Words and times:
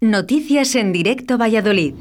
Noticias 0.00 0.74
en 0.74 0.92
directo 0.92 1.38
Valladolid. 1.38 1.94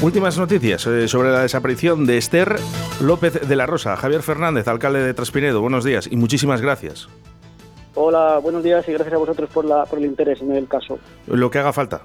Últimas 0.00 0.38
noticias 0.38 0.86
eh, 0.86 1.08
sobre 1.08 1.32
la 1.32 1.42
desaparición 1.42 2.06
de 2.06 2.18
Esther 2.18 2.56
López 3.00 3.46
de 3.46 3.56
la 3.56 3.66
Rosa. 3.66 3.96
Javier 3.96 4.22
Fernández, 4.22 4.68
alcalde 4.68 5.02
de 5.02 5.12
Traspinedo, 5.12 5.60
buenos 5.60 5.84
días 5.84 6.08
y 6.10 6.16
muchísimas 6.16 6.62
gracias. 6.62 7.08
Hola, 7.94 8.38
buenos 8.38 8.62
días 8.62 8.88
y 8.88 8.92
gracias 8.92 9.14
a 9.14 9.18
vosotros 9.18 9.50
por, 9.50 9.64
la, 9.64 9.84
por 9.86 9.98
el 9.98 10.04
interés 10.04 10.40
en 10.40 10.52
el 10.52 10.68
caso. 10.68 11.00
Lo 11.26 11.50
que 11.50 11.58
haga 11.58 11.72
falta. 11.72 12.02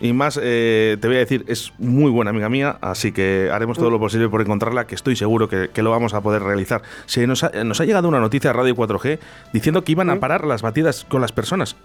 Y 0.00 0.12
más, 0.12 0.38
eh, 0.40 0.96
te 1.00 1.08
voy 1.08 1.16
a 1.16 1.20
decir, 1.20 1.44
es 1.48 1.72
muy 1.78 2.10
buena 2.10 2.30
amiga 2.30 2.48
mía, 2.48 2.78
así 2.80 3.12
que 3.12 3.50
haremos 3.52 3.78
todo 3.78 3.90
lo 3.90 3.98
posible 3.98 4.28
por 4.28 4.40
encontrarla, 4.40 4.86
que 4.86 4.94
estoy 4.94 5.16
seguro 5.16 5.48
que, 5.48 5.70
lo 5.82 5.90
vamos 5.90 6.14
a 6.14 6.20
poder 6.20 6.42
realizar. 6.42 6.82
Se 7.06 7.26
nos 7.26 7.42
ha, 7.44 7.50
nos 7.64 7.80
ha 7.80 7.84
llegado 7.84 8.08
una 8.08 8.20
noticia 8.20 8.50
a 8.50 8.52
Radio 8.52 8.76
4G 8.76 9.18
diciendo 9.52 9.82
que 9.82 9.92
iban 9.92 10.10
a 10.10 10.20
parar 10.20 10.46
las 10.46 10.62
batidas 10.62 11.04
con 11.04 11.20
las 11.20 11.32
personas. 11.32 11.76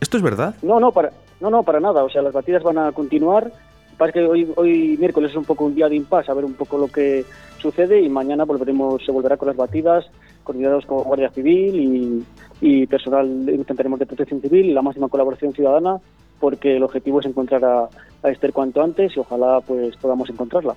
¿Esto 0.00 0.16
es 0.16 0.22
verdad? 0.22 0.54
No, 0.62 0.80
no, 0.80 0.92
para, 0.92 1.10
no, 1.40 1.50
no, 1.50 1.62
para 1.62 1.80
nada. 1.80 2.04
O 2.04 2.10
sea, 2.10 2.20
las 2.20 2.32
batidas 2.32 2.62
van 2.62 2.78
a 2.78 2.92
continuar 2.92 3.50
Parece 3.96 4.20
que 4.20 4.26
hoy, 4.26 4.52
hoy 4.56 4.96
miércoles 4.98 5.30
es 5.30 5.36
un 5.36 5.44
poco 5.44 5.66
un 5.66 5.74
día 5.74 5.88
de 5.88 5.96
impasse, 5.96 6.30
a 6.30 6.34
ver 6.34 6.44
un 6.44 6.54
poco 6.54 6.78
lo 6.78 6.88
que 6.88 7.24
sucede 7.58 8.00
y 8.00 8.08
mañana 8.08 8.44
volveremos, 8.44 9.04
se 9.04 9.12
volverá 9.12 9.36
con 9.36 9.48
las 9.48 9.56
batidas, 9.56 10.04
coordinados 10.42 10.84
con 10.84 11.04
Guardia 11.04 11.30
Civil 11.30 12.24
y, 12.60 12.86
personal, 12.86 13.26
intentaremos 13.48 13.98
de 13.98 14.06
protección 14.06 14.40
civil 14.40 14.66
y 14.66 14.72
la 14.72 14.82
máxima 14.82 15.08
colaboración 15.08 15.52
ciudadana, 15.52 15.98
porque 16.44 16.76
el 16.76 16.82
objetivo 16.82 17.20
es 17.20 17.26
encontrar 17.26 17.64
a, 17.64 17.88
Esther 18.28 18.52
cuanto 18.52 18.82
antes 18.82 19.16
y 19.16 19.20
ojalá 19.20 19.62
pues 19.66 19.96
podamos 19.96 20.28
encontrarla. 20.28 20.74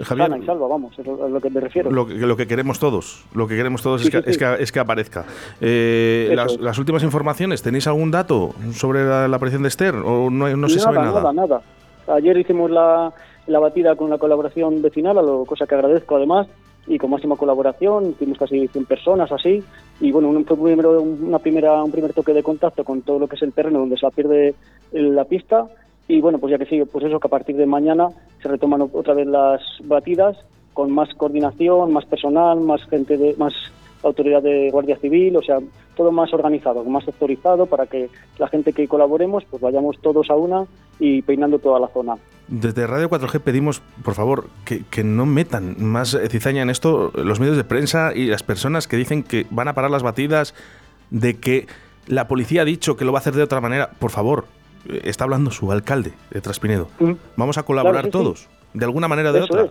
Javier, 0.00 0.36
y 0.42 0.44
salva, 0.44 0.66
vamos, 0.66 0.98
es 0.98 1.06
a 1.06 1.28
lo 1.28 1.40
que 1.40 1.48
me 1.48 1.60
refiero. 1.60 1.92
Lo, 1.92 2.08
lo, 2.08 2.36
que 2.36 2.48
queremos 2.48 2.80
todos, 2.80 3.24
lo 3.32 3.46
que 3.46 3.54
queremos 3.54 3.82
todos 3.82 4.04
es, 4.04 4.10
que, 4.10 4.18
Es, 4.58 4.72
que, 4.72 4.80
aparezca. 4.80 5.24
Eh, 5.60 6.34
las, 6.34 6.78
últimas 6.80 7.04
informaciones, 7.04 7.62
¿tenéis 7.62 7.86
algún 7.86 8.10
dato 8.10 8.52
sobre 8.72 9.04
la, 9.04 9.26
aparición 9.26 9.62
de 9.62 9.68
Esther 9.68 9.94
o 9.94 10.28
no, 10.28 10.56
no 10.56 10.68
se 10.68 10.80
sabe 10.80 10.96
nada? 10.96 11.20
Nada, 11.20 11.32
nada. 11.32 11.62
Ayer 12.08 12.36
hicimos 12.38 12.68
la, 12.68 13.12
la 13.46 13.60
batida 13.60 13.94
con 13.94 14.10
la 14.10 14.18
colaboración 14.18 14.82
vecinal, 14.82 15.18
a 15.18 15.22
lo, 15.22 15.44
cosa 15.44 15.68
que 15.68 15.76
agradezco 15.76 16.16
además, 16.16 16.48
y 16.86 16.98
con 16.98 17.10
máxima 17.10 17.36
colaboración, 17.36 18.14
tuvimos 18.14 18.38
casi 18.38 18.68
100 18.68 18.84
personas 18.84 19.32
así, 19.32 19.62
y 20.00 20.12
bueno, 20.12 20.28
un, 20.28 20.44
primero, 20.44 21.02
una 21.02 21.38
primera, 21.38 21.82
un 21.82 21.90
primer 21.90 22.12
toque 22.12 22.32
de 22.32 22.42
contacto 22.42 22.84
con 22.84 23.02
todo 23.02 23.18
lo 23.18 23.26
que 23.26 23.36
es 23.36 23.42
el 23.42 23.52
terreno 23.52 23.80
donde 23.80 23.96
se 23.96 24.08
pierde 24.10 24.54
la 24.92 25.24
pista, 25.24 25.66
y 26.08 26.20
bueno, 26.20 26.38
pues 26.38 26.52
ya 26.52 26.58
que 26.58 26.66
sigue, 26.66 26.86
pues 26.86 27.04
eso, 27.04 27.18
que 27.18 27.26
a 27.26 27.30
partir 27.30 27.56
de 27.56 27.66
mañana 27.66 28.08
se 28.40 28.48
retoman 28.48 28.82
otra 28.92 29.14
vez 29.14 29.26
las 29.26 29.60
batidas 29.84 30.36
con 30.72 30.90
más 30.92 31.12
coordinación, 31.14 31.92
más 31.92 32.04
personal, 32.04 32.60
más 32.60 32.84
gente 32.84 33.16
de, 33.16 33.34
más 33.36 33.54
autoridad 34.02 34.42
de 34.42 34.70
Guardia 34.70 34.96
Civil, 34.98 35.36
o 35.36 35.42
sea, 35.42 35.58
todo 35.96 36.12
más 36.12 36.32
organizado, 36.32 36.84
más 36.84 37.04
sectorizado 37.04 37.66
para 37.66 37.86
que 37.86 38.08
la 38.38 38.48
gente 38.48 38.72
que 38.72 38.86
colaboremos 38.86 39.44
pues 39.50 39.62
vayamos 39.62 39.98
todos 40.00 40.30
a 40.30 40.36
una 40.36 40.66
y 41.00 41.22
peinando 41.22 41.58
toda 41.58 41.80
la 41.80 41.88
zona. 41.88 42.16
Desde 42.48 42.86
Radio 42.86 43.10
4G 43.10 43.40
pedimos, 43.40 43.82
por 44.04 44.14
favor, 44.14 44.48
que, 44.64 44.84
que, 44.90 45.02
no 45.02 45.26
metan 45.26 45.76
más 45.78 46.16
cizaña 46.30 46.62
en 46.62 46.70
esto 46.70 47.10
los 47.14 47.40
medios 47.40 47.56
de 47.56 47.64
prensa 47.64 48.12
y 48.14 48.26
las 48.26 48.42
personas 48.42 48.86
que 48.86 48.96
dicen 48.96 49.22
que 49.24 49.46
van 49.50 49.68
a 49.68 49.74
parar 49.74 49.90
las 49.90 50.04
batidas, 50.04 50.54
de 51.10 51.38
que 51.38 51.66
la 52.06 52.28
policía 52.28 52.62
ha 52.62 52.64
dicho 52.64 52.96
que 52.96 53.04
lo 53.04 53.12
va 53.12 53.18
a 53.18 53.20
hacer 53.20 53.34
de 53.34 53.42
otra 53.42 53.60
manera. 53.60 53.90
Por 53.98 54.10
favor, 54.10 54.46
está 55.04 55.24
hablando 55.24 55.50
su 55.50 55.70
alcalde 55.72 56.12
de 56.30 56.40
Traspinedo. 56.40 56.88
Vamos 57.36 57.58
a 57.58 57.64
colaborar 57.64 58.08
todos, 58.08 58.48
de 58.74 58.84
alguna 58.84 59.08
manera 59.08 59.30
o 59.30 59.32
de 59.32 59.40
otra. 59.42 59.70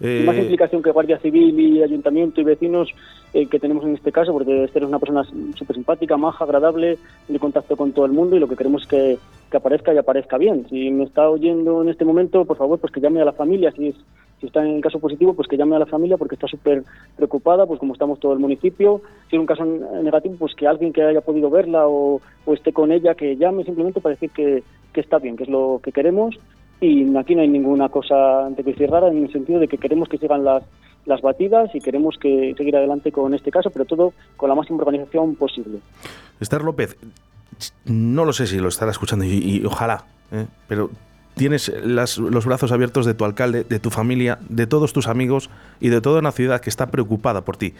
Eh, 0.00 0.22
más 0.24 0.36
implicación 0.36 0.80
que 0.80 0.92
Guardia 0.92 1.18
Civil 1.18 1.58
y 1.58 1.82
Ayuntamiento 1.82 2.40
y 2.40 2.44
vecinos 2.44 2.88
eh, 3.32 3.46
que 3.46 3.58
tenemos 3.58 3.84
en 3.84 3.94
este 3.94 4.12
caso, 4.12 4.32
porque 4.32 4.64
Esther 4.64 4.84
es 4.84 4.88
una 4.88 5.00
persona 5.00 5.24
súper 5.56 5.74
simpática, 5.74 6.16
maja, 6.16 6.44
agradable, 6.44 6.98
de 7.26 7.38
contacto 7.38 7.76
con 7.76 7.92
todo 7.92 8.06
el 8.06 8.12
mundo 8.12 8.36
y 8.36 8.38
lo 8.38 8.48
que 8.48 8.54
queremos 8.54 8.82
es 8.82 8.88
que, 8.88 9.18
aparezca 9.56 9.92
y 9.92 9.98
aparezca 9.98 10.38
bien. 10.38 10.66
Si 10.68 10.90
me 10.90 11.04
está 11.04 11.28
oyendo 11.28 11.82
en 11.82 11.88
este 11.88 12.04
momento, 12.04 12.44
por 12.44 12.56
favor, 12.56 12.78
pues 12.78 12.92
que 12.92 13.00
llame 13.00 13.20
a 13.20 13.24
la 13.24 13.32
familia, 13.32 13.72
si, 13.72 13.94
si 14.40 14.46
está 14.46 14.62
en 14.62 14.76
el 14.76 14.82
caso 14.82 15.00
positivo, 15.00 15.34
pues 15.34 15.48
que 15.48 15.56
llame 15.56 15.76
a 15.76 15.80
la 15.80 15.86
familia 15.86 16.16
porque 16.16 16.34
está 16.34 16.46
súper 16.46 16.84
preocupada, 17.16 17.66
pues 17.66 17.80
como 17.80 17.94
estamos 17.94 18.20
todo 18.20 18.32
el 18.32 18.38
municipio. 18.38 19.00
Si 19.30 19.36
es 19.36 19.40
un 19.40 19.46
caso 19.46 19.64
negativo, 19.64 20.36
pues 20.38 20.54
que 20.54 20.66
alguien 20.66 20.92
que 20.92 21.02
haya 21.02 21.20
podido 21.20 21.50
verla 21.50 21.88
o, 21.88 22.20
esté 22.46 22.72
con 22.72 22.92
ella, 22.92 23.14
que 23.14 23.36
llame 23.36 23.64
simplemente 23.64 24.00
para 24.00 24.14
decir 24.14 24.30
que, 24.30 24.62
que 24.92 25.00
está 25.00 25.18
bien, 25.18 25.36
que 25.36 25.44
es 25.44 25.48
lo 25.48 25.80
que 25.82 25.92
queremos 25.92 26.38
y 26.80 27.16
aquí 27.16 27.34
no 27.34 27.42
hay 27.42 27.48
ninguna 27.48 27.88
cosa 27.88 28.48
de 28.50 28.62
que 28.62 28.86
rara 28.86 29.08
en 29.08 29.24
el 29.24 29.32
sentido 29.32 29.58
de 29.58 29.68
que 29.68 29.78
queremos 29.78 30.08
que 30.08 30.18
sigan 30.18 30.44
las, 30.44 30.62
las 31.06 31.20
batidas 31.20 31.74
y 31.74 31.80
queremos 31.80 32.16
que 32.18 32.54
seguir 32.56 32.76
adelante 32.76 33.10
con 33.10 33.34
este 33.34 33.50
caso, 33.50 33.70
pero 33.70 33.84
todo 33.84 34.12
con 34.36 34.48
la 34.48 34.54
máxima 34.54 34.78
organización 34.78 35.34
posible. 35.34 35.78
Esther 36.40 36.62
López, 36.62 36.96
no 37.84 38.24
lo 38.24 38.32
sé 38.32 38.46
si 38.46 38.58
lo 38.58 38.68
estará 38.68 38.90
escuchando 38.90 39.24
y, 39.24 39.62
ojalá, 39.64 40.04
¿eh? 40.32 40.46
pero 40.68 40.90
tienes 41.34 41.72
los 41.84 42.46
brazos 42.46 42.72
abiertos 42.72 43.06
de 43.06 43.14
tu 43.14 43.24
alcalde, 43.24 43.64
de 43.64 43.78
tu 43.78 43.90
familia, 43.90 44.38
de 44.48 44.66
todos 44.66 44.92
tus 44.92 45.06
amigos 45.06 45.50
y 45.80 45.88
de 45.88 46.00
toda 46.00 46.20
una 46.20 46.32
ciudad 46.32 46.60
que 46.60 46.70
está 46.70 46.90
preocupada 46.90 47.44
por 47.44 47.56
ti, 47.56 47.74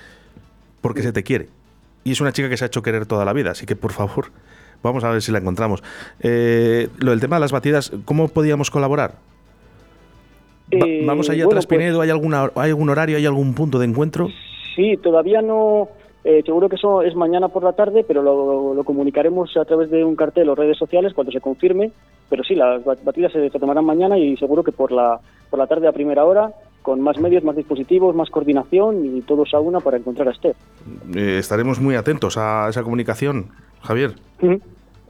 porque 0.81 1.03
se 1.03 1.13
te 1.13 1.23
quiere. 1.23 1.49
Y 2.05 2.13
es 2.13 2.21
una 2.21 2.33
chica 2.33 2.49
que 2.49 2.57
se 2.57 2.65
ha 2.65 2.69
hecho 2.69 2.83
querer 2.83 3.07
toda 3.07 3.25
la 3.25 3.33
vida, 3.33 3.51
así 3.51 3.67
que 3.67 3.77
por 3.77 3.93
favor, 3.93 4.31
Vamos 4.83 5.05
a 5.05 5.11
ver 5.11 5.23
si 5.23 5.33
la 5.33 5.39
encontramos. 5.39 5.83
Eh, 6.21 6.89
lo 6.99 7.11
del 7.11 7.21
tema 7.21 7.37
de 7.37 7.41
las 7.41 7.53
batidas, 7.53 7.93
¿cómo 8.05 8.29
podíamos 8.29 8.71
colaborar? 8.71 9.17
Eh, 10.71 11.03
¿Vamos 11.05 11.31
allá 11.31 11.45
a 11.45 11.49
Traspinedo? 11.49 11.99
Pues 11.99 12.07
¿Hay, 12.07 12.11
alguna, 12.11 12.51
¿Hay 12.55 12.71
algún 12.71 12.89
horario? 12.91 13.17
¿Hay 13.17 13.27
algún 13.27 13.55
punto 13.55 13.79
de 13.79 13.87
encuentro? 13.87 14.29
Sí, 14.77 14.97
todavía 15.03 15.43
no. 15.43 15.89
Eh, 16.25 16.43
seguro 16.45 16.69
que 16.69 16.77
eso 16.77 17.03
es 17.03 17.15
mañana 17.15 17.49
por 17.49 17.63
la 17.63 17.73
tarde, 17.73 18.05
pero 18.07 18.23
lo, 18.23 18.83
comunicaremos 18.85 19.57
a 19.57 19.65
través 19.65 19.91
de 19.91 20.05
un 20.05 20.17
cartel 20.17 20.49
o 20.49 20.55
redes 20.55 20.77
sociales 20.77 21.15
cuando 21.15 21.33
se 21.33 21.41
confirme. 21.41 21.93
Pero 22.29 22.45
sí, 22.45 22.55
las 22.55 22.85
batidas 22.85 23.33
se, 23.33 23.51
tomarán 23.51 23.85
mañana 23.85 24.19
y 24.19 24.37
seguro 24.37 24.63
que 24.63 24.73
por 24.73 24.93
la, 24.93 25.21
por 25.49 25.59
la 25.59 25.67
tarde 25.67 25.89
a 25.89 25.93
primera 25.93 26.25
hora 26.25 26.53
con 26.83 27.01
más 27.01 27.19
medios, 27.19 27.45
más 27.45 27.57
dispositivos, 27.57 28.15
más 28.15 28.31
coordinación 28.31 29.05
y 29.05 29.21
todos 29.23 29.53
a 29.53 29.61
una 29.61 29.81
para 29.81 29.99
encontrar 29.99 30.29
a 30.29 30.31
Esther. 30.31 30.55
estaremos 31.15 31.81
muy 31.81 31.97
atentos 31.97 32.39
a 32.39 32.69
esa 32.69 32.83
comunicación. 32.83 33.51
Javier. 33.83 34.15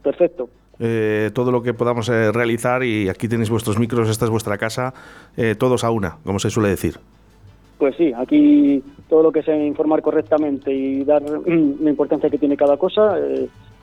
Perfecto. 0.03 0.49
Eh, 0.81 1.31
todo 1.35 1.51
lo 1.51 1.63
que 1.63 1.75
podamos 1.75 2.09
eh, 2.09 2.31
realizar 2.31 2.85
y 2.85 3.09
aquí 3.09 3.29
tenéis 3.29 3.51
vuestros 3.51 3.79
micros, 3.79 4.09
esta 4.09 4.25
es 4.25 4.31
vuestra 4.31 4.59
casa, 4.59 4.95
eh, 5.37 5.55
todos 5.57 5.83
a 5.85 5.91
una, 5.91 6.19
como 6.25 6.39
se 6.39 6.51
suele 6.51 6.69
decir. 6.69 7.01
Pues 7.79 7.95
sí, 7.97 8.13
aquí 8.15 8.83
todo 9.09 9.23
lo 9.23 9.33
que 9.33 9.43
sea 9.43 9.57
informar 9.57 10.03
correctamente 10.03 10.73
y 10.73 11.05
dar 11.05 11.23
la 11.23 11.91
importancia 11.91 12.29
que 12.29 12.39
tiene 12.39 12.57
cada 12.57 12.77
cosa, 12.77 13.17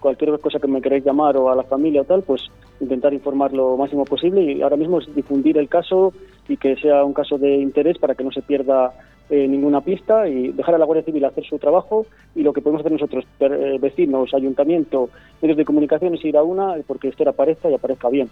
cualquier 0.05 0.37
cosa 0.39 0.59
que 0.59 0.67
me 0.67 0.81
queréis 0.81 1.03
llamar 1.03 1.37
o 1.37 1.49
a 1.49 1.55
la 1.55 1.63
familia 1.63 2.01
o 2.01 2.03
tal, 2.03 2.21
pues 2.21 2.41
intentar 2.79 3.13
informar 3.13 3.53
lo 3.53 3.77
máximo 3.77 4.05
posible 4.05 4.41
y 4.43 4.61
ahora 4.61 4.75
mismo 4.75 4.99
es 4.99 5.15
difundir 5.15 5.57
el 5.57 5.69
caso 5.69 6.13
y 6.47 6.57
que 6.57 6.75
sea 6.75 7.03
un 7.03 7.13
caso 7.13 7.37
de 7.37 7.55
interés 7.55 7.97
para 7.97 8.13
que 8.13 8.23
no 8.23 8.31
se 8.31 8.41
pierda 8.41 8.93
eh, 9.31 9.47
ninguna 9.47 9.81
pista 9.81 10.27
y 10.27 10.49
dejar 10.51 10.75
a 10.75 10.77
la 10.77 10.85
Guardia 10.85 11.05
Civil 11.05 11.25
hacer 11.25 11.43
su 11.45 11.57
trabajo 11.57 12.05
y 12.35 12.43
lo 12.43 12.53
que 12.53 12.61
podemos 12.61 12.81
hacer 12.81 12.91
nosotros, 12.91 13.25
eh, 13.39 13.79
vecinos, 13.81 14.31
ayuntamiento, 14.35 15.09
medios 15.41 15.57
de 15.57 15.65
comunicación 15.65 16.13
es 16.13 16.23
ir 16.23 16.37
a 16.37 16.43
una 16.43 16.75
porque 16.85 17.07
esto 17.07 17.27
aparezca 17.27 17.69
y 17.71 17.73
aparezca 17.73 18.09
bien. 18.09 18.29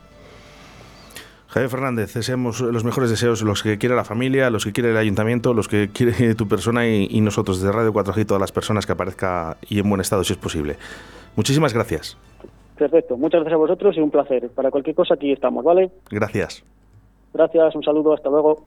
Javier 1.53 1.69
Fernández, 1.69 2.11
deseamos 2.15 2.61
los 2.61 2.83
mejores 2.83 3.11
deseos, 3.11 3.43
los 3.43 3.61
que 3.61 3.77
quiere 3.77 3.95
la 3.95 4.03
familia, 4.03 4.49
los 4.49 4.65
que 4.65 4.73
quiere 4.73 4.89
el 4.89 4.97
ayuntamiento, 4.97 5.53
los 5.53 5.67
que 5.67 5.89
quiere 5.89 6.33
tu 6.35 6.47
persona 6.47 6.87
y, 6.87 7.21
nosotros 7.21 7.61
desde 7.61 7.71
Radio 7.71 7.93
4G, 7.93 8.25
todas 8.25 8.41
las 8.41 8.51
personas 8.51 8.87
que 8.87 8.93
aparezca 8.93 9.57
y 9.69 9.77
en 9.77 9.87
buen 9.87 10.01
estado 10.01 10.23
si 10.23 10.33
es 10.33 10.39
posible. 10.39 10.77
Muchísimas 11.35 11.71
gracias. 11.71 12.17
Perfecto, 12.75 13.17
muchas 13.17 13.41
gracias 13.41 13.53
a 13.53 13.57
vosotros 13.57 13.95
y 13.95 13.99
un 13.99 14.09
placer. 14.09 14.49
Para 14.49 14.71
cualquier 14.71 14.95
cosa 14.95 15.13
aquí 15.13 15.31
estamos, 15.31 15.63
¿vale? 15.63 15.91
Gracias. 16.09 16.63
Gracias, 17.35 17.75
un 17.75 17.83
saludo, 17.83 18.15
hasta 18.15 18.31
luego. 18.31 18.65